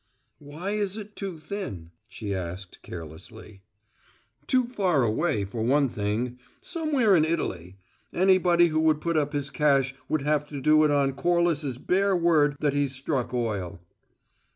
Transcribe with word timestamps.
"Why 0.39 0.71
is 0.71 0.97
it 0.97 1.15
`too 1.15 1.39
thin'?" 1.39 1.91
she 2.07 2.33
asked 2.33 2.81
carelessly. 2.81 3.61
"Too 4.47 4.65
far 4.65 5.03
away, 5.03 5.45
for 5.45 5.61
one 5.61 5.89
thing 5.89 6.39
somewhere 6.59 7.15
in 7.15 7.23
Italy. 7.23 7.77
Anybody 8.11 8.69
who 8.69 8.91
put 8.95 9.15
up 9.15 9.31
his 9.33 9.51
cash 9.51 9.93
would 10.09 10.23
have 10.23 10.47
to 10.47 10.59
do 10.59 10.83
it 10.83 10.89
on 10.89 11.13
Corliss's 11.13 11.77
bare 11.77 12.15
word 12.15 12.55
that 12.61 12.73
he's 12.73 12.95
struck 12.95 13.31
oil." 13.31 13.79